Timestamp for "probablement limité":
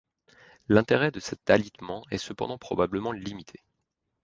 2.57-3.61